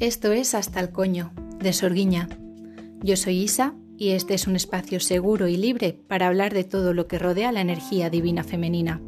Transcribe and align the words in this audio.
Esto 0.00 0.30
es 0.30 0.54
Hasta 0.54 0.78
el 0.78 0.90
Coño, 0.90 1.32
de 1.58 1.72
Sorguiña. 1.72 2.28
Yo 3.02 3.16
soy 3.16 3.42
Isa 3.42 3.74
y 3.96 4.10
este 4.10 4.34
es 4.34 4.46
un 4.46 4.54
espacio 4.54 5.00
seguro 5.00 5.48
y 5.48 5.56
libre 5.56 5.92
para 6.06 6.28
hablar 6.28 6.54
de 6.54 6.62
todo 6.62 6.94
lo 6.94 7.08
que 7.08 7.18
rodea 7.18 7.50
la 7.50 7.62
energía 7.62 8.08
divina 8.08 8.44
femenina 8.44 9.00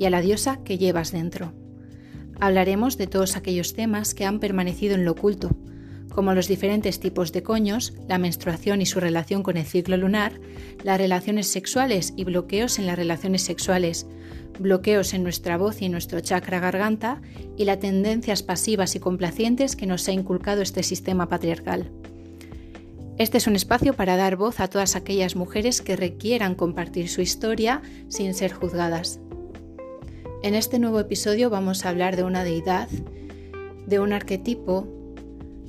y 0.00 0.04
a 0.06 0.10
la 0.10 0.20
diosa 0.20 0.58
que 0.64 0.78
llevas 0.78 1.12
dentro. 1.12 1.52
Hablaremos 2.40 2.98
de 2.98 3.06
todos 3.06 3.36
aquellos 3.36 3.74
temas 3.74 4.14
que 4.14 4.24
han 4.24 4.40
permanecido 4.40 4.96
en 4.96 5.04
lo 5.04 5.12
oculto, 5.12 5.50
como 6.12 6.34
los 6.34 6.48
diferentes 6.48 6.98
tipos 6.98 7.30
de 7.30 7.44
coños, 7.44 7.94
la 8.08 8.18
menstruación 8.18 8.82
y 8.82 8.86
su 8.86 8.98
relación 8.98 9.44
con 9.44 9.56
el 9.56 9.64
ciclo 9.64 9.96
lunar, 9.96 10.40
las 10.82 10.98
relaciones 10.98 11.46
sexuales 11.46 12.14
y 12.16 12.24
bloqueos 12.24 12.80
en 12.80 12.88
las 12.88 12.96
relaciones 12.96 13.42
sexuales, 13.42 14.08
bloqueos 14.58 15.14
en 15.14 15.22
nuestra 15.22 15.56
voz 15.56 15.82
y 15.82 15.88
nuestro 15.88 16.20
chakra 16.20 16.60
garganta 16.60 17.20
y 17.56 17.64
las 17.64 17.80
tendencias 17.80 18.42
pasivas 18.42 18.94
y 18.96 19.00
complacientes 19.00 19.76
que 19.76 19.86
nos 19.86 20.06
ha 20.08 20.12
inculcado 20.12 20.62
este 20.62 20.82
sistema 20.82 21.28
patriarcal. 21.28 21.90
Este 23.18 23.38
es 23.38 23.46
un 23.46 23.56
espacio 23.56 23.92
para 23.92 24.16
dar 24.16 24.36
voz 24.36 24.58
a 24.60 24.68
todas 24.68 24.96
aquellas 24.96 25.36
mujeres 25.36 25.82
que 25.82 25.96
requieran 25.96 26.54
compartir 26.54 27.08
su 27.08 27.20
historia 27.20 27.82
sin 28.08 28.34
ser 28.34 28.52
juzgadas. 28.52 29.20
En 30.42 30.54
este 30.54 30.78
nuevo 30.78 30.98
episodio 30.98 31.50
vamos 31.50 31.84
a 31.84 31.90
hablar 31.90 32.16
de 32.16 32.24
una 32.24 32.42
deidad, 32.42 32.88
de 33.86 34.00
un 34.00 34.12
arquetipo 34.12 34.88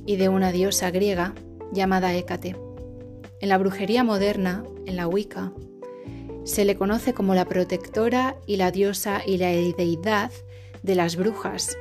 y 0.06 0.16
de 0.16 0.28
una 0.28 0.52
diosa 0.52 0.90
griega 0.90 1.34
llamada 1.72 2.14
Hécate. 2.14 2.56
En 3.40 3.48
la 3.50 3.58
brujería 3.58 4.04
moderna, 4.04 4.64
en 4.86 4.96
la 4.96 5.06
Wicca, 5.06 5.52
se 6.44 6.64
le 6.64 6.76
conoce 6.76 7.14
como 7.14 7.34
la 7.34 7.46
protectora 7.46 8.36
y 8.46 8.56
la 8.56 8.70
diosa 8.70 9.22
y 9.26 9.38
la 9.38 9.48
deidad 9.48 10.30
de 10.82 10.94
las 10.94 11.16
brujas. 11.16 11.76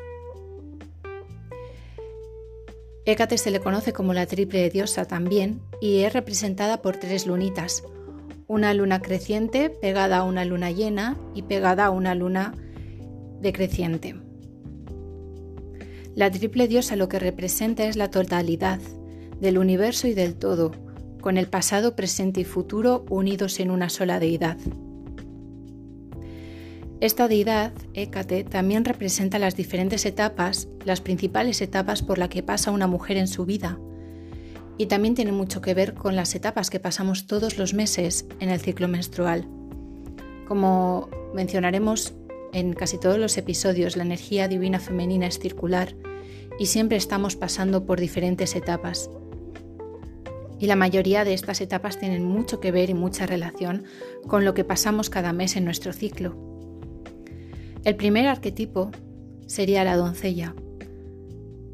Hécate 3.05 3.37
se 3.37 3.51
le 3.51 3.59
conoce 3.59 3.91
como 3.91 4.13
la 4.13 4.25
triple 4.25 4.69
diosa 4.69 5.03
también 5.03 5.61
y 5.81 6.03
es 6.03 6.13
representada 6.13 6.81
por 6.81 6.95
tres 6.95 7.27
lunitas, 7.27 7.83
una 8.47 8.73
luna 8.73 9.01
creciente 9.01 9.69
pegada 9.69 10.19
a 10.19 10.23
una 10.23 10.45
luna 10.45 10.71
llena 10.71 11.17
y 11.35 11.41
pegada 11.41 11.85
a 11.85 11.89
una 11.89 12.15
luna 12.15 12.53
decreciente. 13.41 14.15
La 16.15 16.31
triple 16.31 16.69
diosa 16.69 16.95
lo 16.95 17.09
que 17.09 17.19
representa 17.19 17.83
es 17.83 17.97
la 17.97 18.09
totalidad 18.09 18.79
del 19.41 19.57
universo 19.57 20.07
y 20.07 20.13
del 20.13 20.35
todo, 20.35 20.71
con 21.23 21.37
el 21.37 21.47
pasado, 21.47 21.95
presente 21.95 22.41
y 22.41 22.43
futuro 22.43 23.05
unidos 23.09 23.61
en 23.61 23.71
una 23.71 23.87
sola 23.89 24.19
deidad. 24.19 24.57
Esta 26.99 27.29
deidad, 27.29 27.71
Hécate, 27.93 28.43
también 28.43 28.83
representa 28.83 29.39
las 29.39 29.55
diferentes 29.55 30.05
etapas, 30.05 30.67
las 30.83 30.99
principales 30.99 31.61
etapas 31.61 32.03
por 32.03 32.17
las 32.17 32.27
que 32.27 32.43
pasa 32.43 32.71
una 32.71 32.87
mujer 32.87 33.15
en 33.15 33.29
su 33.29 33.45
vida. 33.45 33.79
Y 34.77 34.87
también 34.87 35.15
tiene 35.15 35.31
mucho 35.31 35.61
que 35.61 35.73
ver 35.73 35.93
con 35.93 36.17
las 36.17 36.35
etapas 36.35 36.69
que 36.69 36.81
pasamos 36.81 37.25
todos 37.25 37.57
los 37.57 37.73
meses 37.73 38.25
en 38.41 38.49
el 38.49 38.59
ciclo 38.59 38.89
menstrual. 38.89 39.47
Como 40.45 41.09
mencionaremos 41.33 42.13
en 42.51 42.73
casi 42.73 42.97
todos 42.97 43.17
los 43.17 43.37
episodios, 43.37 43.95
la 43.95 44.03
energía 44.03 44.49
divina 44.49 44.79
femenina 44.79 45.27
es 45.27 45.39
circular 45.39 45.95
y 46.59 46.65
siempre 46.65 46.97
estamos 46.97 47.37
pasando 47.37 47.85
por 47.85 48.01
diferentes 48.01 48.55
etapas 48.57 49.09
y 50.63 50.65
la 50.65 50.77
mayoría 50.77 51.25
de 51.25 51.33
estas 51.33 51.59
etapas 51.59 51.99
tienen 51.99 52.23
mucho 52.23 52.61
que 52.61 52.71
ver 52.71 52.89
y 52.89 52.93
mucha 52.93 53.25
relación 53.25 53.83
con 54.27 54.45
lo 54.45 54.53
que 54.53 54.63
pasamos 54.63 55.09
cada 55.09 55.33
mes 55.33 55.57
en 55.57 55.65
nuestro 55.65 55.91
ciclo. 55.91 56.37
El 57.83 57.97
primer 57.97 58.27
arquetipo 58.27 58.89
sería 59.45 59.83
la 59.83 59.97
doncella. 59.97 60.55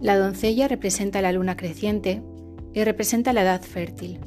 La 0.01 0.17
doncella 0.17 0.67
representa 0.67 1.21
la 1.21 1.31
luna 1.31 1.55
creciente 1.55 2.23
y 2.73 2.83
representa 2.83 3.31
la 3.31 3.43
edad 3.43 3.61
fértil. 3.61 4.21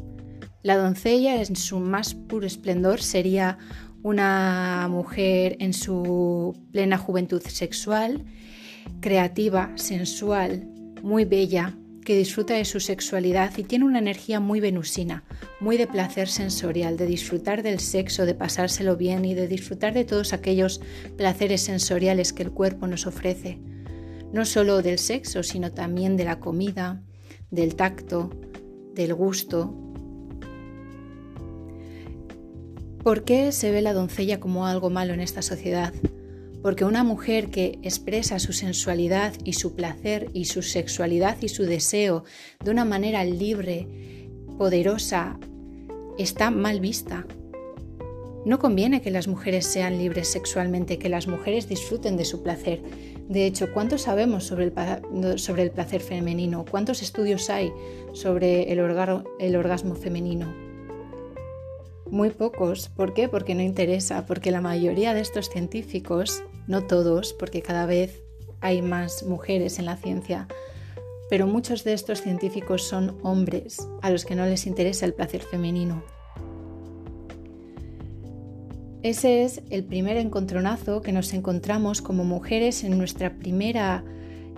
La 0.62 0.76
doncella 0.76 1.42
en 1.42 1.56
su 1.56 1.80
más 1.80 2.14
puro 2.14 2.46
esplendor 2.46 3.02
sería 3.02 3.58
una 4.04 4.86
mujer 4.88 5.56
en 5.58 5.72
su 5.72 6.54
plena 6.70 6.98
juventud 6.98 7.42
sexual, 7.42 8.26
creativa, 9.00 9.72
sensual, 9.74 10.68
muy 11.02 11.24
bella, 11.24 11.76
que 12.04 12.16
disfruta 12.16 12.54
de 12.54 12.64
su 12.64 12.80
sexualidad 12.80 13.56
y 13.56 13.64
tiene 13.64 13.84
una 13.84 13.98
energía 13.98 14.40
muy 14.40 14.60
venusina, 14.60 15.24
muy 15.60 15.76
de 15.76 15.86
placer 15.86 16.28
sensorial, 16.28 16.96
de 16.96 17.06
disfrutar 17.06 17.62
del 17.62 17.80
sexo, 17.80 18.26
de 18.26 18.34
pasárselo 18.34 18.96
bien 18.96 19.24
y 19.24 19.34
de 19.34 19.48
disfrutar 19.48 19.94
de 19.94 20.04
todos 20.04 20.32
aquellos 20.32 20.80
placeres 21.16 21.62
sensoriales 21.62 22.32
que 22.32 22.42
el 22.42 22.50
cuerpo 22.50 22.86
nos 22.86 23.06
ofrece. 23.06 23.58
No 24.32 24.44
solo 24.44 24.82
del 24.82 24.98
sexo, 24.98 25.42
sino 25.42 25.72
también 25.72 26.16
de 26.16 26.24
la 26.24 26.40
comida, 26.40 27.02
del 27.50 27.76
tacto, 27.76 28.30
del 28.94 29.14
gusto. 29.14 29.74
¿Por 33.02 33.24
qué 33.24 33.52
se 33.52 33.70
ve 33.70 33.82
la 33.82 33.92
doncella 33.92 34.40
como 34.40 34.66
algo 34.66 34.90
malo 34.90 35.12
en 35.12 35.20
esta 35.20 35.42
sociedad? 35.42 35.92
Porque 36.62 36.84
una 36.84 37.02
mujer 37.02 37.50
que 37.50 37.78
expresa 37.82 38.38
su 38.38 38.52
sensualidad 38.52 39.34
y 39.44 39.54
su 39.54 39.74
placer 39.74 40.30
y 40.32 40.44
su 40.44 40.62
sexualidad 40.62 41.36
y 41.40 41.48
su 41.48 41.64
deseo 41.64 42.24
de 42.62 42.70
una 42.70 42.84
manera 42.84 43.24
libre, 43.24 43.88
poderosa, 44.58 45.38
está 46.18 46.50
mal 46.50 46.80
vista. 46.80 47.26
No 48.44 48.58
conviene 48.58 49.02
que 49.02 49.10
las 49.10 49.28
mujeres 49.28 49.66
sean 49.66 49.98
libres 49.98 50.28
sexualmente, 50.28 50.98
que 50.98 51.08
las 51.08 51.26
mujeres 51.26 51.68
disfruten 51.68 52.16
de 52.16 52.24
su 52.24 52.42
placer. 52.42 52.82
De 53.28 53.46
hecho, 53.46 53.72
¿cuánto 53.72 53.98
sabemos 53.98 54.44
sobre 54.44 54.64
el, 54.64 55.38
sobre 55.38 55.62
el 55.62 55.70
placer 55.70 56.00
femenino? 56.00 56.64
¿Cuántos 56.68 57.02
estudios 57.02 57.50
hay 57.50 57.72
sobre 58.12 58.72
el, 58.72 58.80
el 59.38 59.56
orgasmo 59.56 59.94
femenino? 59.94 60.52
Muy 62.10 62.30
pocos. 62.30 62.88
¿Por 62.88 63.14
qué? 63.14 63.28
Porque 63.28 63.54
no 63.54 63.62
interesa, 63.62 64.26
porque 64.26 64.50
la 64.50 64.60
mayoría 64.60 65.14
de 65.14 65.20
estos 65.20 65.48
científicos 65.48 66.42
no 66.66 66.84
todos, 66.84 67.32
porque 67.32 67.62
cada 67.62 67.86
vez 67.86 68.22
hay 68.60 68.82
más 68.82 69.24
mujeres 69.24 69.78
en 69.78 69.86
la 69.86 69.96
ciencia, 69.96 70.48
pero 71.28 71.46
muchos 71.46 71.84
de 71.84 71.92
estos 71.92 72.20
científicos 72.20 72.82
son 72.82 73.18
hombres 73.22 73.88
a 74.02 74.10
los 74.10 74.24
que 74.24 74.34
no 74.34 74.46
les 74.46 74.66
interesa 74.66 75.06
el 75.06 75.14
placer 75.14 75.42
femenino. 75.42 76.02
Ese 79.02 79.42
es 79.42 79.62
el 79.70 79.84
primer 79.84 80.16
encontronazo 80.16 81.02
que 81.02 81.10
nos 81.10 81.32
encontramos 81.32 82.02
como 82.02 82.24
mujeres 82.24 82.84
en 82.84 82.96
nuestra 82.98 83.36
primera 83.36 84.04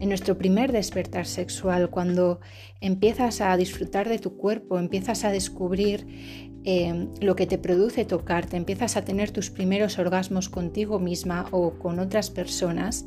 en 0.00 0.08
nuestro 0.08 0.36
primer 0.36 0.72
despertar 0.72 1.26
sexual, 1.26 1.88
cuando 1.88 2.40
empiezas 2.80 3.40
a 3.40 3.56
disfrutar 3.56 4.08
de 4.08 4.18
tu 4.18 4.36
cuerpo, 4.36 4.78
empiezas 4.78 5.24
a 5.24 5.30
descubrir 5.30 6.52
eh, 6.64 7.08
lo 7.20 7.36
que 7.36 7.46
te 7.46 7.58
produce 7.58 8.06
tocarte, 8.06 8.56
empiezas 8.56 8.96
a 8.96 9.04
tener 9.04 9.30
tus 9.30 9.50
primeros 9.50 9.98
orgasmos 9.98 10.48
contigo 10.48 10.98
misma 10.98 11.46
o 11.50 11.72
con 11.74 11.98
otras 11.98 12.30
personas, 12.30 13.04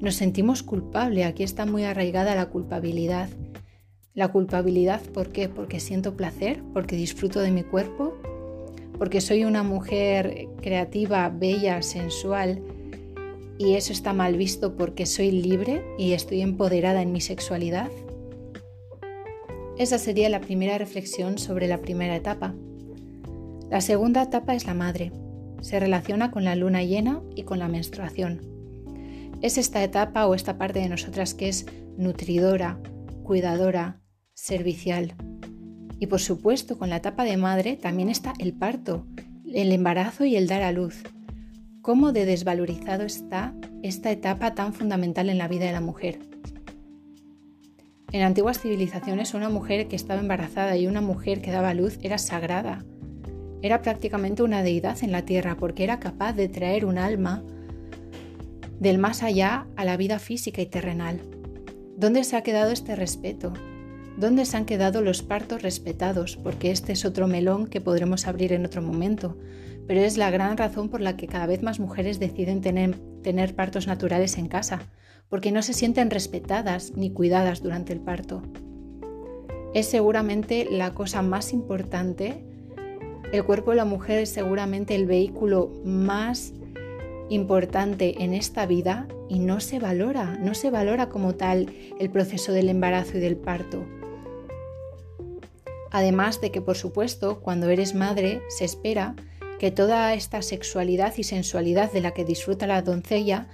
nos 0.00 0.14
sentimos 0.14 0.62
culpables. 0.62 1.26
Aquí 1.26 1.42
está 1.42 1.66
muy 1.66 1.84
arraigada 1.84 2.36
la 2.36 2.46
culpabilidad. 2.46 3.28
La 4.14 4.28
culpabilidad, 4.28 5.00
¿por 5.00 5.30
qué? 5.30 5.48
Porque 5.48 5.80
siento 5.80 6.16
placer, 6.16 6.62
porque 6.72 6.96
disfruto 6.96 7.40
de 7.40 7.50
mi 7.50 7.64
cuerpo, 7.64 8.14
porque 8.96 9.20
soy 9.20 9.44
una 9.44 9.62
mujer 9.62 10.48
creativa, 10.60 11.28
bella, 11.30 11.82
sensual, 11.82 12.62
y 13.58 13.74
eso 13.74 13.92
está 13.92 14.12
mal 14.12 14.36
visto 14.36 14.76
porque 14.76 15.04
soy 15.04 15.30
libre 15.30 15.82
y 15.98 16.12
estoy 16.12 16.42
empoderada 16.42 17.02
en 17.02 17.12
mi 17.12 17.20
sexualidad. 17.20 17.90
Esa 19.78 19.98
sería 19.98 20.28
la 20.28 20.40
primera 20.40 20.78
reflexión 20.78 21.38
sobre 21.38 21.66
la 21.66 21.78
primera 21.78 22.16
etapa. 22.16 22.54
La 23.70 23.80
segunda 23.80 24.22
etapa 24.22 24.56
es 24.56 24.66
la 24.66 24.74
madre. 24.74 25.12
Se 25.60 25.78
relaciona 25.78 26.32
con 26.32 26.42
la 26.42 26.56
luna 26.56 26.82
llena 26.82 27.22
y 27.36 27.44
con 27.44 27.60
la 27.60 27.68
menstruación. 27.68 28.40
Es 29.42 29.58
esta 29.58 29.84
etapa 29.84 30.26
o 30.26 30.34
esta 30.34 30.58
parte 30.58 30.80
de 30.80 30.88
nosotras 30.88 31.34
que 31.34 31.48
es 31.48 31.66
nutridora, 31.96 32.80
cuidadora, 33.22 34.00
servicial. 34.34 35.14
Y 36.00 36.08
por 36.08 36.18
supuesto, 36.18 36.78
con 36.78 36.90
la 36.90 36.96
etapa 36.96 37.22
de 37.22 37.36
madre 37.36 37.76
también 37.76 38.08
está 38.08 38.32
el 38.40 38.54
parto, 38.54 39.06
el 39.46 39.70
embarazo 39.70 40.24
y 40.24 40.34
el 40.34 40.48
dar 40.48 40.62
a 40.62 40.72
luz. 40.72 41.04
¿Cómo 41.80 42.10
de 42.10 42.26
desvalorizado 42.26 43.04
está 43.04 43.54
esta 43.84 44.10
etapa 44.10 44.56
tan 44.56 44.74
fundamental 44.74 45.30
en 45.30 45.38
la 45.38 45.46
vida 45.46 45.66
de 45.66 45.72
la 45.72 45.80
mujer? 45.80 46.18
En 48.10 48.22
antiguas 48.22 48.58
civilizaciones 48.58 49.32
una 49.32 49.48
mujer 49.48 49.86
que 49.86 49.94
estaba 49.94 50.20
embarazada 50.20 50.76
y 50.76 50.88
una 50.88 51.00
mujer 51.00 51.40
que 51.40 51.52
daba 51.52 51.72
luz 51.72 52.00
era 52.02 52.18
sagrada, 52.18 52.84
era 53.62 53.82
prácticamente 53.82 54.42
una 54.42 54.62
deidad 54.62 55.02
en 55.02 55.12
la 55.12 55.22
tierra 55.22 55.56
porque 55.56 55.84
era 55.84 56.00
capaz 56.00 56.32
de 56.32 56.48
traer 56.48 56.84
un 56.84 56.98
alma 56.98 57.42
del 58.78 58.98
más 58.98 59.22
allá 59.22 59.66
a 59.76 59.84
la 59.84 59.96
vida 59.96 60.18
física 60.18 60.62
y 60.62 60.66
terrenal. 60.66 61.20
¿Dónde 61.96 62.24
se 62.24 62.36
ha 62.36 62.42
quedado 62.42 62.70
este 62.70 62.96
respeto? 62.96 63.52
¿Dónde 64.16 64.44
se 64.46 64.56
han 64.56 64.64
quedado 64.64 65.02
los 65.02 65.22
partos 65.22 65.62
respetados? 65.62 66.36
Porque 66.36 66.70
este 66.70 66.92
es 66.92 67.04
otro 67.04 67.26
melón 67.26 67.66
que 67.66 67.80
podremos 67.80 68.26
abrir 68.26 68.52
en 68.52 68.64
otro 68.64 68.82
momento, 68.82 69.36
pero 69.86 70.00
es 70.00 70.16
la 70.16 70.30
gran 70.30 70.56
razón 70.56 70.88
por 70.88 71.00
la 71.00 71.16
que 71.16 71.26
cada 71.26 71.46
vez 71.46 71.62
más 71.62 71.80
mujeres 71.80 72.18
deciden 72.18 72.60
tener, 72.60 72.96
tener 73.22 73.54
partos 73.54 73.86
naturales 73.86 74.38
en 74.38 74.48
casa, 74.48 74.80
porque 75.28 75.52
no 75.52 75.62
se 75.62 75.74
sienten 75.74 76.10
respetadas 76.10 76.92
ni 76.96 77.10
cuidadas 77.10 77.62
durante 77.62 77.92
el 77.92 78.00
parto. 78.00 78.42
es 79.74 79.86
seguramente 79.86 80.66
la 80.70 80.94
cosa 80.94 81.22
más 81.22 81.52
importante. 81.52 82.44
El 83.32 83.44
cuerpo 83.44 83.70
de 83.70 83.76
la 83.76 83.84
mujer 83.84 84.18
es 84.18 84.30
seguramente 84.30 84.96
el 84.96 85.06
vehículo 85.06 85.70
más 85.84 86.52
importante 87.28 88.24
en 88.24 88.34
esta 88.34 88.66
vida 88.66 89.06
y 89.28 89.38
no 89.38 89.60
se 89.60 89.78
valora, 89.78 90.36
no 90.40 90.54
se 90.54 90.70
valora 90.70 91.08
como 91.08 91.36
tal 91.36 91.72
el 92.00 92.10
proceso 92.10 92.52
del 92.52 92.68
embarazo 92.68 93.18
y 93.18 93.20
del 93.20 93.36
parto. 93.36 93.86
Además 95.92 96.40
de 96.40 96.50
que, 96.50 96.60
por 96.60 96.76
supuesto, 96.76 97.40
cuando 97.40 97.68
eres 97.68 97.94
madre 97.94 98.42
se 98.48 98.64
espera 98.64 99.14
que 99.60 99.70
toda 99.70 100.12
esta 100.14 100.42
sexualidad 100.42 101.14
y 101.16 101.22
sensualidad 101.22 101.92
de 101.92 102.00
la 102.00 102.12
que 102.12 102.24
disfruta 102.24 102.66
la 102.66 102.82
doncella, 102.82 103.48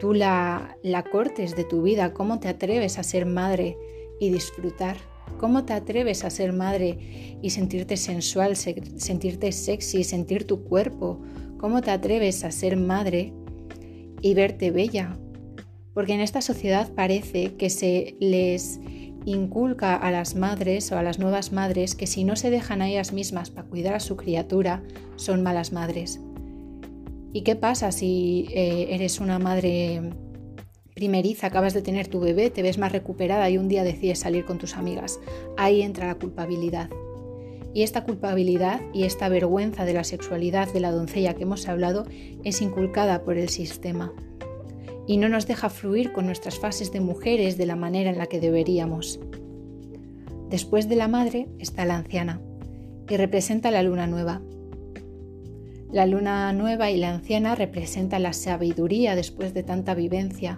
tú 0.00 0.12
la, 0.12 0.76
la 0.82 1.04
cortes 1.04 1.56
de 1.56 1.64
tu 1.64 1.82
vida. 1.82 2.12
¿Cómo 2.12 2.40
te 2.40 2.48
atreves 2.48 2.98
a 2.98 3.02
ser 3.02 3.24
madre 3.24 3.78
y 4.20 4.30
disfrutar? 4.30 4.96
¿Cómo 5.38 5.64
te 5.64 5.72
atreves 5.72 6.24
a 6.24 6.30
ser 6.30 6.52
madre 6.52 7.38
y 7.42 7.50
sentirte 7.50 7.96
sensual, 7.96 8.56
sentirte 8.56 9.52
sexy, 9.52 10.04
sentir 10.04 10.46
tu 10.46 10.64
cuerpo? 10.64 11.20
¿Cómo 11.58 11.82
te 11.82 11.90
atreves 11.90 12.44
a 12.44 12.50
ser 12.50 12.76
madre 12.76 13.32
y 14.20 14.34
verte 14.34 14.70
bella? 14.70 15.18
Porque 15.94 16.14
en 16.14 16.20
esta 16.20 16.40
sociedad 16.40 16.92
parece 16.94 17.54
que 17.56 17.70
se 17.70 18.16
les 18.20 18.80
inculca 19.24 19.94
a 19.96 20.10
las 20.10 20.34
madres 20.34 20.90
o 20.92 20.98
a 20.98 21.02
las 21.02 21.18
nuevas 21.18 21.52
madres 21.52 21.94
que 21.94 22.06
si 22.06 22.24
no 22.24 22.36
se 22.36 22.50
dejan 22.50 22.82
a 22.82 22.88
ellas 22.88 23.12
mismas 23.12 23.50
para 23.50 23.68
cuidar 23.68 23.94
a 23.94 24.00
su 24.00 24.16
criatura, 24.16 24.82
son 25.16 25.42
malas 25.42 25.72
madres. 25.72 26.20
¿Y 27.32 27.42
qué 27.42 27.56
pasa 27.56 27.92
si 27.92 28.48
eh, 28.54 28.88
eres 28.90 29.20
una 29.20 29.38
madre 29.38 30.10
primeriza, 30.98 31.46
acabas 31.46 31.74
de 31.74 31.82
tener 31.82 32.08
tu 32.08 32.18
bebé, 32.18 32.50
te 32.50 32.62
ves 32.62 32.76
más 32.76 32.90
recuperada 32.90 33.48
y 33.48 33.56
un 33.56 33.68
día 33.68 33.84
decides 33.84 34.18
salir 34.18 34.44
con 34.44 34.58
tus 34.58 34.76
amigas? 34.76 35.20
Ahí 35.56 35.82
entra 35.82 36.08
la 36.08 36.16
culpabilidad. 36.16 36.90
Y 37.72 37.84
esta 37.84 38.02
culpabilidad 38.02 38.80
y 38.92 39.04
esta 39.04 39.28
vergüenza 39.28 39.84
de 39.84 39.92
la 39.92 40.02
sexualidad 40.02 40.72
de 40.72 40.80
la 40.80 40.90
doncella 40.90 41.34
que 41.34 41.44
hemos 41.44 41.68
hablado 41.68 42.04
es 42.42 42.60
inculcada 42.62 43.22
por 43.22 43.38
el 43.38 43.48
sistema 43.48 44.12
y 45.06 45.18
no 45.18 45.28
nos 45.28 45.46
deja 45.46 45.70
fluir 45.70 46.12
con 46.12 46.26
nuestras 46.26 46.58
fases 46.58 46.90
de 46.90 47.00
mujeres 47.00 47.56
de 47.56 47.66
la 47.66 47.76
manera 47.76 48.10
en 48.10 48.18
la 48.18 48.26
que 48.26 48.40
deberíamos. 48.40 49.20
Después 50.50 50.88
de 50.88 50.96
la 50.96 51.06
madre 51.06 51.46
está 51.60 51.84
la 51.84 51.96
anciana 51.96 52.40
y 53.08 53.16
representa 53.16 53.70
la 53.70 53.84
luna 53.84 54.08
nueva. 54.08 54.42
La 55.92 56.04
luna 56.04 56.52
nueva 56.52 56.90
y 56.90 56.98
la 56.98 57.14
anciana 57.14 57.54
representan 57.54 58.24
la 58.24 58.34
sabiduría 58.34 59.14
después 59.14 59.54
de 59.54 59.62
tanta 59.62 59.94
vivencia. 59.94 60.56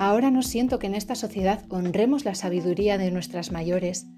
Ahora 0.00 0.32
no 0.32 0.42
siento 0.42 0.80
que 0.80 0.88
en 0.88 0.96
esta 0.96 1.14
sociedad 1.14 1.62
honremos 1.68 2.24
la 2.24 2.34
sabiduría 2.34 2.98
de 2.98 3.12
nuestras 3.12 3.52
mayores, 3.52 4.08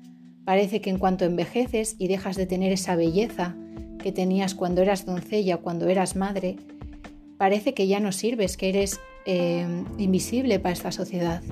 Parece 0.44 0.80
que 0.80 0.90
en 0.90 0.98
cuanto 0.98 1.24
envejeces 1.24 1.94
y 1.98 2.08
dejas 2.08 2.36
de 2.36 2.46
tener 2.46 2.72
esa 2.72 2.96
belleza 2.96 3.54
que 4.02 4.10
tenías 4.10 4.54
cuando 4.54 4.82
eras 4.82 5.06
doncella 5.06 5.56
o 5.56 5.60
cuando 5.60 5.88
eras 5.88 6.16
madre, 6.16 6.56
parece 7.38 7.74
que 7.74 7.86
ya 7.86 8.00
no 8.00 8.10
sirves, 8.10 8.56
que 8.56 8.68
eres 8.68 8.98
eh, 9.24 9.64
invisible 9.98 10.58
para 10.58 10.72
esta 10.72 10.90
sociedad. 10.90 11.42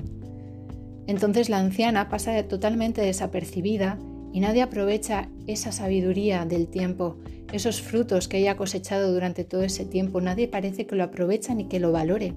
Entonces 1.07 1.49
la 1.49 1.59
anciana 1.59 2.09
pasa 2.09 2.43
totalmente 2.43 3.01
desapercibida 3.01 3.97
y 4.33 4.41
nadie 4.41 4.61
aprovecha 4.61 5.29
esa 5.47 5.71
sabiduría 5.71 6.45
del 6.45 6.67
tiempo, 6.67 7.17
esos 7.53 7.81
frutos 7.81 8.27
que 8.27 8.39
ella 8.39 8.51
ha 8.51 8.57
cosechado 8.57 9.13
durante 9.13 9.45
todo 9.45 9.63
ese 9.63 9.85
tiempo. 9.85 10.19
Nadie 10.19 10.49
parece 10.49 10.85
que 10.85 10.95
lo 10.95 11.03
aprovecha 11.05 11.55
ni 11.55 11.65
que 11.65 11.79
lo 11.79 11.93
valore. 11.93 12.33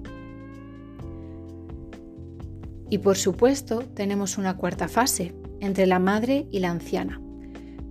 Y 2.89 2.99
por 2.99 3.17
supuesto 3.17 3.79
tenemos 3.79 4.37
una 4.37 4.57
cuarta 4.57 4.87
fase, 4.87 5.33
entre 5.59 5.85
la 5.85 5.99
madre 5.99 6.47
y 6.51 6.59
la 6.59 6.69
anciana, 6.69 7.21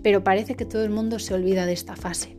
pero 0.02 0.22
parece 0.22 0.54
que 0.54 0.64
todo 0.64 0.84
el 0.84 0.90
mundo 0.90 1.18
se 1.18 1.34
olvida 1.34 1.66
de 1.66 1.72
esta 1.72 1.96
fase. 1.96 2.36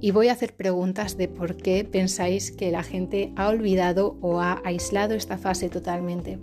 Y 0.00 0.10
voy 0.10 0.28
a 0.28 0.32
hacer 0.32 0.54
preguntas 0.54 1.16
de 1.16 1.28
por 1.28 1.56
qué 1.56 1.84
pensáis 1.84 2.52
que 2.52 2.70
la 2.70 2.82
gente 2.82 3.32
ha 3.36 3.48
olvidado 3.48 4.18
o 4.20 4.40
ha 4.40 4.60
aislado 4.64 5.14
esta 5.14 5.38
fase 5.38 5.70
totalmente. 5.70 6.38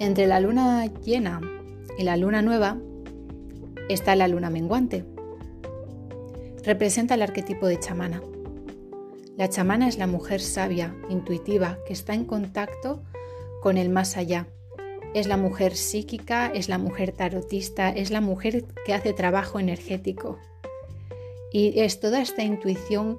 Entre 0.00 0.26
la 0.26 0.40
luna 0.40 0.86
llena 1.04 1.40
y 1.98 2.04
la 2.04 2.16
luna 2.16 2.40
nueva 2.40 2.78
está 3.88 4.16
la 4.16 4.28
luna 4.28 4.48
menguante. 4.48 5.04
Representa 6.64 7.14
el 7.14 7.22
arquetipo 7.22 7.66
de 7.66 7.78
chamana. 7.78 8.22
La 9.36 9.50
chamana 9.50 9.86
es 9.86 9.98
la 9.98 10.06
mujer 10.06 10.40
sabia, 10.40 10.96
intuitiva, 11.10 11.78
que 11.86 11.92
está 11.92 12.14
en 12.14 12.24
contacto 12.24 13.02
con 13.62 13.76
el 13.76 13.88
más 13.88 14.16
allá, 14.16 14.48
es 15.14 15.26
la 15.26 15.36
mujer 15.36 15.76
psíquica, 15.76 16.46
es 16.46 16.68
la 16.68 16.78
mujer 16.78 17.12
tarotista, 17.12 17.90
es 17.90 18.10
la 18.10 18.20
mujer 18.20 18.64
que 18.84 18.94
hace 18.94 19.12
trabajo 19.12 19.58
energético. 19.58 20.38
Y 21.52 21.80
es 21.80 22.00
toda 22.00 22.20
esta 22.20 22.42
intuición 22.42 23.18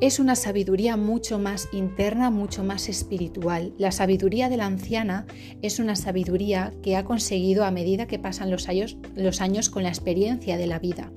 es 0.00 0.18
una 0.18 0.34
sabiduría 0.34 0.96
mucho 0.96 1.38
más 1.38 1.68
interna, 1.72 2.30
mucho 2.30 2.64
más 2.64 2.88
espiritual. 2.88 3.72
La 3.78 3.92
sabiduría 3.92 4.48
de 4.48 4.56
la 4.56 4.66
anciana 4.66 5.26
es 5.62 5.78
una 5.78 5.96
sabiduría 5.96 6.72
que 6.82 6.96
ha 6.96 7.04
conseguido 7.04 7.64
a 7.64 7.70
medida 7.70 8.06
que 8.06 8.18
pasan 8.18 8.50
los 8.50 8.68
años, 8.68 8.96
los 9.14 9.40
años 9.40 9.70
con 9.70 9.82
la 9.82 9.88
experiencia 9.90 10.56
de 10.56 10.66
la 10.66 10.78
vida. 10.78 11.12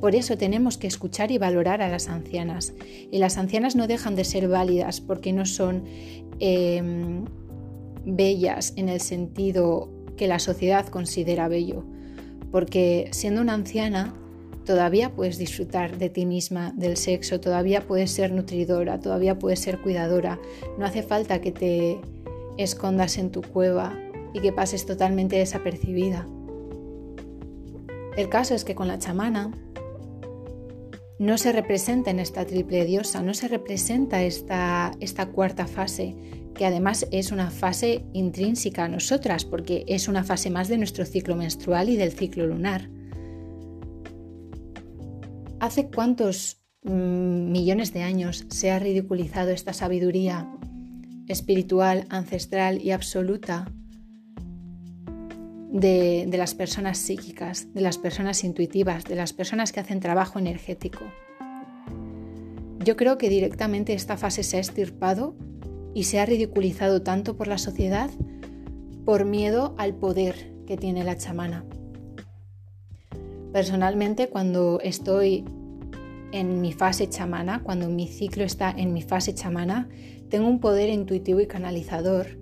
Por 0.00 0.14
eso 0.14 0.38
tenemos 0.38 0.78
que 0.78 0.86
escuchar 0.86 1.30
y 1.30 1.38
valorar 1.38 1.82
a 1.82 1.88
las 1.88 2.08
ancianas. 2.08 2.72
Y 3.10 3.18
las 3.18 3.36
ancianas 3.36 3.76
no 3.76 3.86
dejan 3.86 4.16
de 4.16 4.24
ser 4.24 4.48
válidas 4.48 5.00
porque 5.00 5.32
no 5.32 5.44
son 5.44 5.84
em, 6.40 7.24
bellas 8.04 8.72
en 8.76 8.88
el 8.88 9.00
sentido 9.00 9.90
que 10.16 10.28
la 10.28 10.38
sociedad 10.38 10.86
considera 10.86 11.48
bello, 11.48 11.84
porque 12.50 13.08
siendo 13.12 13.40
una 13.40 13.54
anciana 13.54 14.14
todavía 14.64 15.14
puedes 15.14 15.38
disfrutar 15.38 15.96
de 15.96 16.10
ti 16.10 16.26
misma, 16.26 16.72
del 16.76 16.98
sexo, 16.98 17.40
todavía 17.40 17.86
puedes 17.86 18.10
ser 18.10 18.32
nutridora, 18.32 19.00
todavía 19.00 19.38
puedes 19.38 19.60
ser 19.60 19.78
cuidadora, 19.80 20.38
no 20.78 20.84
hace 20.84 21.02
falta 21.02 21.40
que 21.40 21.52
te 21.52 22.00
escondas 22.58 23.16
en 23.16 23.30
tu 23.30 23.40
cueva 23.40 23.98
y 24.34 24.40
que 24.40 24.52
pases 24.52 24.84
totalmente 24.84 25.36
desapercibida. 25.36 26.26
El 28.18 28.28
caso 28.28 28.54
es 28.54 28.64
que 28.64 28.74
con 28.74 28.88
la 28.88 28.98
chamana 28.98 29.52
no 31.18 31.36
se 31.36 31.52
representa 31.52 32.10
en 32.10 32.20
esta 32.20 32.46
triple 32.46 32.84
diosa, 32.84 33.22
no 33.22 33.34
se 33.34 33.48
representa 33.48 34.22
esta, 34.22 34.92
esta 35.00 35.26
cuarta 35.26 35.66
fase, 35.66 36.14
que 36.54 36.64
además 36.64 37.06
es 37.10 37.32
una 37.32 37.50
fase 37.50 38.04
intrínseca 38.12 38.84
a 38.84 38.88
nosotras, 38.88 39.44
porque 39.44 39.84
es 39.88 40.08
una 40.08 40.24
fase 40.24 40.50
más 40.50 40.68
de 40.68 40.78
nuestro 40.78 41.04
ciclo 41.04 41.34
menstrual 41.34 41.88
y 41.88 41.96
del 41.96 42.12
ciclo 42.12 42.46
lunar. 42.46 42.88
¿Hace 45.60 45.88
cuántos 45.88 46.62
mm, 46.84 47.50
millones 47.50 47.92
de 47.92 48.02
años 48.02 48.46
se 48.48 48.70
ha 48.70 48.78
ridiculizado 48.78 49.50
esta 49.50 49.72
sabiduría 49.72 50.48
espiritual, 51.26 52.06
ancestral 52.10 52.80
y 52.80 52.92
absoluta 52.92 53.72
de, 55.70 56.28
las 56.32 56.54
personas 56.54 56.98
psíquicas, 56.98 57.72
de 57.74 57.80
las 57.80 57.98
personas 57.98 58.44
intuitivas, 58.44 59.04
de 59.04 59.16
las 59.16 59.32
personas 59.32 59.72
que 59.72 59.80
hacen 59.80 60.00
trabajo 60.00 60.38
energético. 60.38 61.04
Yo 62.84 62.96
creo 62.96 63.18
que 63.18 63.28
directamente 63.28 63.92
esta 63.92 64.16
fase 64.16 64.42
se 64.42 64.56
ha 64.56 64.60
estirpado 64.60 65.34
y 65.94 66.04
se 66.04 66.20
ha 66.20 66.26
ridiculizado 66.26 67.02
tanto 67.02 67.36
por 67.36 67.48
la 67.48 67.58
sociedad 67.58 68.10
por 69.04 69.24
miedo 69.24 69.74
al 69.78 69.94
poder 69.94 70.52
que 70.66 70.76
tiene 70.76 71.04
la 71.04 71.16
chamana. 71.16 71.64
Personalmente, 73.52 74.28
cuando 74.28 74.80
estoy 74.82 75.44
en 76.32 76.60
mi 76.60 76.72
fase 76.72 77.08
chamana, 77.08 77.62
cuando 77.62 77.88
mi 77.88 78.06
ciclo 78.06 78.44
está 78.44 78.70
en 78.70 78.92
mi 78.92 79.02
fase 79.02 79.34
chamana, 79.34 79.88
tengo 80.28 80.46
un 80.46 80.60
poder 80.60 80.90
intuitivo 80.90 81.40
y 81.40 81.46
canalizador 81.46 82.37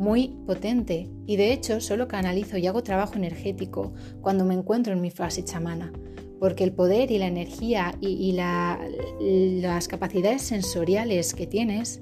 muy 0.00 0.28
potente 0.46 1.10
y 1.26 1.36
de 1.36 1.52
hecho 1.52 1.78
solo 1.78 2.08
canalizo 2.08 2.56
y 2.56 2.66
hago 2.66 2.82
trabajo 2.82 3.16
energético 3.16 3.92
cuando 4.22 4.46
me 4.46 4.54
encuentro 4.54 4.94
en 4.94 5.02
mi 5.02 5.10
fase 5.10 5.44
chamana, 5.44 5.92
porque 6.38 6.64
el 6.64 6.72
poder 6.72 7.10
y 7.10 7.18
la 7.18 7.26
energía 7.26 7.94
y, 8.00 8.32
las 8.32 9.88
capacidades 9.88 10.40
sensoriales 10.40 11.34
que 11.34 11.46
tienes 11.46 12.00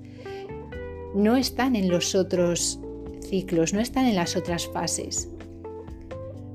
no 1.12 1.36
están 1.36 1.74
en 1.74 1.88
los 1.88 2.14
otros 2.14 2.78
ciclos, 3.20 3.74
no 3.74 3.80
están 3.80 4.06
en 4.06 4.14
las 4.14 4.36
otras 4.36 4.68
fases. 4.68 5.28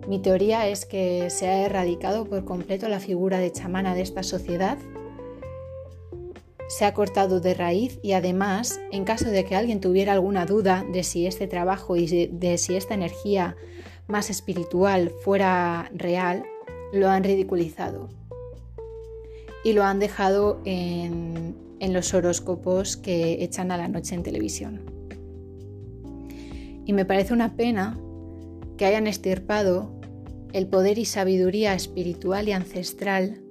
Mi 0.07 0.19
teoría 0.19 0.69
es 0.69 0.85
que 0.85 1.29
se 1.29 1.50
ha 1.50 1.65
erradicado 1.65 2.23
por 2.23 2.45
completo 2.45 2.88
la 2.88 3.01
figura 3.01 3.39
de 3.39 3.51
chamana 3.51 3.95
de 3.95 4.01
esta 4.01 4.23
sociedad, 4.23 4.77
se 6.67 6.86
ha 6.86 6.93
cortado 6.93 7.39
de 7.39 7.53
raíz 7.53 8.00
y 8.01 8.13
además, 8.13 8.79
en 8.91 9.03
caso 9.03 9.29
de 9.29 9.46
que 9.46 9.55
alguien 9.55 9.79
tuviera 9.79 10.13
alguna 10.13 10.46
duda 10.46 10.86
de 10.91 11.03
si 11.03 11.27
este 11.27 11.48
trabajo 11.48 11.96
y 11.96 12.27
de 12.27 12.58
si 12.58 12.75
esta 12.75 12.93
energía 12.93 13.55
más 14.08 14.29
espiritual 14.29 15.12
fuera 15.24 15.89
real, 15.93 16.43
lo 16.93 17.10
han 17.10 17.24
ridiculizado 17.24 18.10
y 19.63 19.74
lo 19.74 19.84
han 19.84 20.00
dejado 20.00 20.60
en, 20.65 21.55
los 21.79 22.13
horóscopos 22.13 22.96
que 22.96 23.43
echan 23.43 23.70
a 23.72 23.77
la 23.77 23.89
noche 23.89 24.15
en 24.15 24.24
televisión. 24.24 24.82
Y 26.86 26.93
me 26.93 27.03
parece 27.03 27.34
una 27.34 27.58
pena 27.58 28.00
que 28.77 28.86
hayan 28.86 29.05
estirpado 29.05 29.91
el 30.53 30.67
poder 30.67 30.98
y 30.98 31.05
sabiduría 31.05 31.74
espiritual 31.74 32.48
y 32.48 32.53
ancestral 32.53 33.41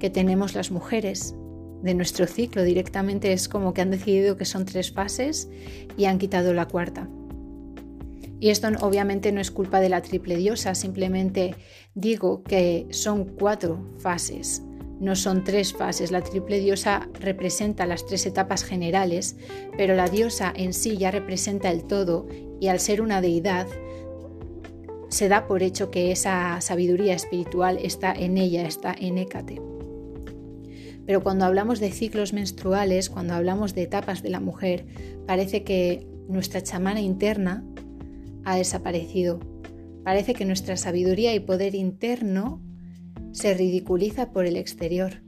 que 0.00 0.10
tenemos 0.10 0.54
las 0.54 0.72
mujeres 0.72 1.36
de 1.82 1.94
nuestro 1.94 2.26
ciclo. 2.26 2.62
Directamente 2.62 3.32
es 3.32 3.48
como 3.48 3.74
que 3.74 3.80
han 3.80 3.90
decidido 3.90 4.36
que 4.36 4.44
son 4.44 4.64
tres 4.64 4.92
fases 4.92 5.48
y 5.96 6.06
han 6.06 6.18
quitado 6.18 6.54
la 6.54 6.66
cuarta. 6.66 7.08
Y 8.40 8.50
esto 8.50 8.68
obviamente 8.80 9.30
no 9.30 9.40
es 9.40 9.52
culpa 9.52 9.78
de 9.78 9.88
la 9.88 10.02
triple 10.02 10.36
diosa, 10.36 10.74
simplemente 10.74 11.54
digo 11.94 12.42
que 12.42 12.88
son 12.90 13.24
cuatro 13.24 13.86
fases, 14.00 14.62
no 14.98 15.14
son 15.14 15.44
tres 15.44 15.72
fases. 15.72 16.10
La 16.10 16.22
triple 16.22 16.58
diosa 16.58 17.08
representa 17.20 17.86
las 17.86 18.04
tres 18.04 18.26
etapas 18.26 18.64
generales, 18.64 19.36
pero 19.76 19.94
la 19.94 20.08
diosa 20.08 20.52
en 20.56 20.72
sí 20.72 20.96
ya 20.96 21.12
representa 21.12 21.70
el 21.70 21.84
todo 21.84 22.26
y 22.60 22.66
al 22.66 22.80
ser 22.80 23.00
una 23.00 23.20
deidad, 23.20 23.68
se 25.08 25.28
da 25.28 25.46
por 25.46 25.62
hecho 25.62 25.90
que 25.90 26.10
esa 26.10 26.60
sabiduría 26.62 27.14
espiritual 27.14 27.78
está 27.80 28.12
en 28.12 28.38
ella, 28.38 28.66
está 28.66 28.92
en 28.98 29.18
Hécate. 29.18 29.71
Pero 31.06 31.22
cuando 31.22 31.44
hablamos 31.44 31.80
de 31.80 31.90
ciclos 31.90 32.32
menstruales, 32.32 33.10
cuando 33.10 33.34
hablamos 33.34 33.74
de 33.74 33.82
etapas 33.82 34.22
de 34.22 34.30
la 34.30 34.40
mujer, 34.40 34.86
parece 35.26 35.64
que 35.64 36.06
nuestra 36.28 36.62
chamana 36.62 37.00
interna 37.00 37.64
ha 38.44 38.56
desaparecido. 38.56 39.40
Parece 40.04 40.34
que 40.34 40.44
nuestra 40.44 40.76
sabiduría 40.76 41.34
y 41.34 41.40
poder 41.40 41.74
interno 41.74 42.60
se 43.32 43.54
ridiculiza 43.54 44.32
por 44.32 44.46
el 44.46 44.56
exterior. 44.56 45.22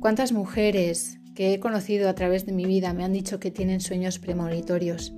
¿Cuántas 0.00 0.32
mujeres 0.32 1.18
que 1.34 1.52
he 1.52 1.60
conocido 1.60 2.08
a 2.08 2.14
través 2.14 2.46
de 2.46 2.52
mi 2.52 2.66
vida 2.66 2.92
me 2.92 3.04
han 3.04 3.12
dicho 3.12 3.40
que 3.40 3.50
tienen 3.50 3.80
sueños 3.80 4.18
premonitorios? 4.18 5.14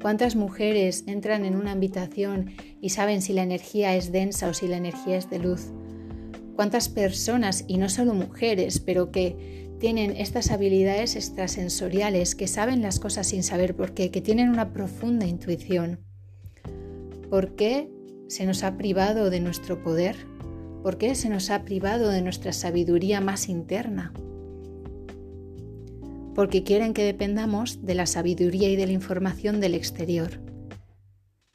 ¿Cuántas 0.00 0.36
mujeres 0.36 1.04
entran 1.06 1.44
en 1.44 1.56
una 1.56 1.72
habitación 1.72 2.52
y 2.80 2.90
saben 2.90 3.22
si 3.22 3.32
la 3.32 3.42
energía 3.42 3.96
es 3.96 4.12
densa 4.12 4.48
o 4.48 4.54
si 4.54 4.68
la 4.68 4.76
energía 4.76 5.16
es 5.16 5.30
de 5.30 5.38
luz? 5.38 5.72
¿Cuántas 6.56 6.88
personas, 6.88 7.64
y 7.68 7.76
no 7.76 7.90
solo 7.90 8.14
mujeres, 8.14 8.80
pero 8.80 9.12
que 9.12 9.76
tienen 9.78 10.16
estas 10.16 10.50
habilidades 10.50 11.14
extrasensoriales, 11.14 12.34
que 12.34 12.48
saben 12.48 12.80
las 12.80 12.98
cosas 12.98 13.26
sin 13.26 13.42
saber 13.42 13.76
por 13.76 13.92
qué, 13.92 14.10
que 14.10 14.22
tienen 14.22 14.48
una 14.48 14.72
profunda 14.72 15.26
intuición? 15.26 16.00
¿Por 17.28 17.56
qué 17.56 17.90
se 18.28 18.46
nos 18.46 18.62
ha 18.62 18.78
privado 18.78 19.28
de 19.28 19.40
nuestro 19.40 19.82
poder? 19.82 20.16
¿Por 20.82 20.96
qué 20.96 21.14
se 21.14 21.28
nos 21.28 21.50
ha 21.50 21.62
privado 21.62 22.08
de 22.08 22.22
nuestra 22.22 22.54
sabiduría 22.54 23.20
más 23.20 23.50
interna? 23.50 24.14
Porque 26.34 26.62
quieren 26.62 26.94
que 26.94 27.04
dependamos 27.04 27.84
de 27.84 27.96
la 27.96 28.06
sabiduría 28.06 28.70
y 28.70 28.76
de 28.76 28.86
la 28.86 28.92
información 28.92 29.60
del 29.60 29.74
exterior. 29.74 30.40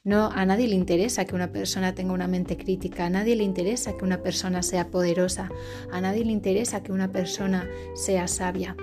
No, 0.04 0.30
a 0.32 0.44
nadie 0.44 0.66
le 0.66 0.74
interesa 0.74 1.26
que 1.26 1.36
una 1.36 1.52
persona 1.52 1.94
tenga 1.94 2.12
una 2.12 2.26
mente 2.26 2.56
crítica, 2.56 3.06
a 3.06 3.10
nadie 3.10 3.36
le 3.36 3.44
interesa 3.44 3.96
que 3.96 4.04
una 4.04 4.20
persona 4.20 4.64
sea 4.64 4.90
poderosa, 4.90 5.48
a 5.92 6.00
nadie 6.00 6.24
le 6.24 6.32
interesa 6.32 6.82
que 6.82 6.90
una 6.90 7.12
persona 7.12 7.68
sea 7.94 8.26
sabia. 8.26 8.76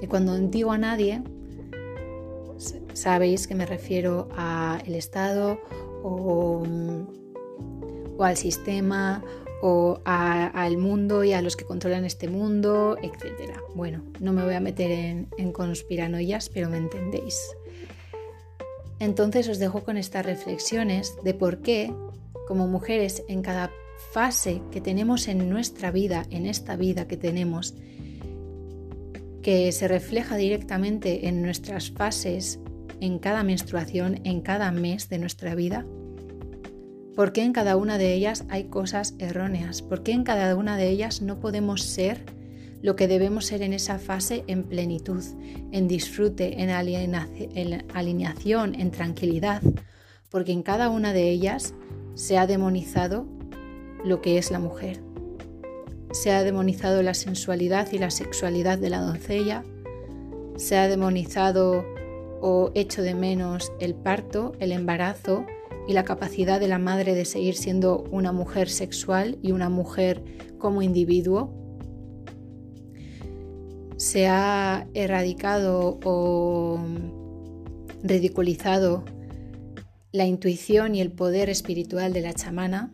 Y 0.00 0.06
cuando 0.06 0.38
digo 0.38 0.70
a 0.70 0.78
nadie, 0.78 1.20
sabéis 2.92 3.48
que 3.48 3.56
me 3.56 3.66
refiero 3.66 4.28
al 4.36 4.94
Estado 4.94 5.58
o, 6.04 6.62
al 8.20 8.36
sistema 8.36 9.24
o 9.62 10.00
al 10.04 10.78
mundo 10.78 11.24
y 11.24 11.32
a 11.32 11.42
los 11.42 11.56
que 11.56 11.64
controlan 11.64 12.04
este 12.04 12.28
mundo, 12.28 12.96
etc. 13.02 13.58
Bueno, 13.74 14.04
no 14.20 14.32
me 14.32 14.44
voy 14.44 14.54
a 14.54 14.60
meter 14.60 14.92
en, 14.92 15.28
en 15.38 15.50
conspiranoias, 15.50 16.48
pero 16.50 16.70
me 16.70 16.76
entendéis. 16.76 17.56
Entonces 19.02 19.48
os 19.48 19.58
dejo 19.58 19.82
con 19.82 19.96
estas 19.96 20.24
reflexiones 20.24 21.16
de 21.24 21.34
por 21.34 21.60
qué, 21.60 21.92
como 22.46 22.68
mujeres, 22.68 23.24
en 23.26 23.42
cada 23.42 23.72
fase 24.12 24.62
que 24.70 24.80
tenemos 24.80 25.26
en 25.26 25.50
nuestra 25.50 25.90
vida, 25.90 26.24
en 26.30 26.46
esta 26.46 26.76
vida 26.76 27.08
que 27.08 27.16
tenemos, 27.16 27.74
que 29.42 29.72
se 29.72 29.88
refleja 29.88 30.36
directamente 30.36 31.26
en 31.26 31.42
nuestras 31.42 31.90
fases 31.90 32.60
en 33.00 33.18
cada 33.18 33.42
menstruación, 33.42 34.20
en 34.22 34.40
cada 34.40 34.70
mes 34.70 35.08
de 35.08 35.18
nuestra 35.18 35.56
vida? 35.56 35.84
¿Por 37.16 37.32
qué 37.32 37.42
en 37.42 37.52
cada 37.52 37.76
una 37.76 37.98
de 37.98 38.14
ellas 38.14 38.44
hay 38.50 38.64
cosas 38.68 39.16
erróneas? 39.18 39.82
¿Por 39.82 40.04
qué 40.04 40.12
en 40.12 40.22
cada 40.22 40.54
una 40.54 40.76
de 40.76 40.90
ellas 40.90 41.22
no 41.22 41.40
podemos 41.40 41.82
ser 41.82 42.24
lo 42.82 42.96
que 42.96 43.08
debemos 43.08 43.46
ser 43.46 43.62
en 43.62 43.72
esa 43.72 43.98
fase 43.98 44.44
en 44.46 44.64
plenitud, 44.64 45.22
en 45.70 45.88
disfrute, 45.88 46.62
en, 46.62 46.70
alineación, 47.94 48.74
en 48.74 48.90
tranquilidad? 48.90 49.62
Porque 50.28 50.52
en 50.52 50.62
cada 50.62 50.90
una 50.90 51.12
de 51.12 51.30
ellas 51.30 51.74
se 52.14 52.36
ha 52.38 52.46
demonizado 52.46 53.26
lo 54.04 54.20
que 54.20 54.36
es 54.38 54.50
la 54.50 54.58
mujer. 54.58 55.00
Se 56.10 56.32
ha 56.32 56.42
demonizado 56.42 57.02
la 57.02 57.14
sensualidad 57.14 57.90
y 57.92 57.98
la 57.98 58.10
sexualidad 58.10 58.78
de 58.78 58.90
la 58.90 59.00
doncella, 59.00 59.64
se 60.56 60.76
ha 60.76 60.88
demonizado 60.88 61.84
o 62.40 62.70
echo 62.74 63.02
de 63.02 63.14
menos 63.14 63.72
el 63.80 63.94
parto, 63.94 64.52
el 64.58 64.72
embarazo 64.72 65.46
y 65.86 65.92
la 65.92 66.04
capacidad 66.04 66.60
de 66.60 66.68
la 66.68 66.78
madre 66.78 67.14
de 67.14 67.24
seguir 67.24 67.54
siendo 67.54 68.04
una 68.10 68.32
mujer 68.32 68.68
sexual 68.68 69.38
y 69.42 69.52
una 69.52 69.68
mujer 69.68 70.22
como 70.58 70.82
individuo. 70.82 71.54
Se 74.02 74.26
ha 74.26 74.88
erradicado 74.94 76.00
o 76.02 76.84
ridiculizado 78.02 79.04
la 80.10 80.26
intuición 80.26 80.96
y 80.96 81.00
el 81.00 81.12
poder 81.12 81.48
espiritual 81.48 82.12
de 82.12 82.20
la 82.20 82.34
chamana 82.34 82.92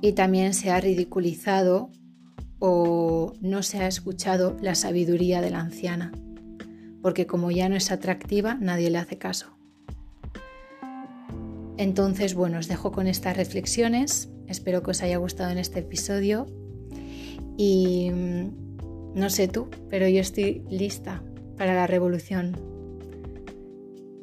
y 0.00 0.12
también 0.12 0.54
se 0.54 0.70
ha 0.70 0.80
ridiculizado 0.80 1.90
o 2.58 3.34
no 3.42 3.62
se 3.62 3.80
ha 3.80 3.86
escuchado 3.86 4.56
la 4.62 4.74
sabiduría 4.74 5.42
de 5.42 5.50
la 5.50 5.60
anciana 5.60 6.10
porque 7.02 7.26
como 7.26 7.50
ya 7.50 7.68
no 7.68 7.76
es 7.76 7.90
atractiva, 7.90 8.54
nadie 8.54 8.88
le 8.88 8.96
hace 8.96 9.18
caso. 9.18 9.58
Entonces, 11.76 12.32
bueno, 12.32 12.60
os 12.60 12.66
dejo 12.66 12.92
con 12.92 13.06
estas 13.06 13.36
reflexiones. 13.36 14.30
Espero 14.46 14.82
que 14.82 14.92
os 14.92 15.02
haya 15.02 15.18
gustado 15.18 15.50
en 15.50 15.58
este 15.58 15.80
episodio. 15.80 16.46
Y 17.58 18.10
no 19.14 19.30
sé 19.30 19.48
tú, 19.48 19.68
pero 19.88 20.08
yo 20.08 20.20
estoy 20.20 20.62
lista 20.68 21.22
para 21.56 21.74
la 21.74 21.86
revolución. 21.86 22.56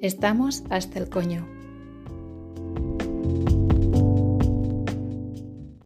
Estamos 0.01 0.63
hasta 0.69 0.99
el 0.99 1.09
coño. 1.09 1.56